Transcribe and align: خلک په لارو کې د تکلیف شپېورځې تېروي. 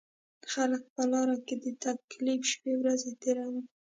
خلک 0.51 0.81
په 0.95 1.03
لارو 1.11 1.37
کې 1.45 1.55
د 1.63 1.65
تکلیف 1.83 2.41
شپېورځې 2.51 3.11
تېروي. 3.21 3.63